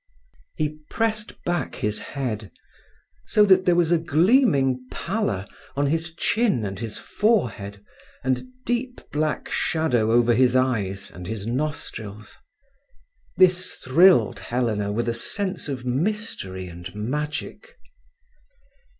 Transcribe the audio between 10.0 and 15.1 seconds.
over his eyes and his nostrils. This thrilled Helena with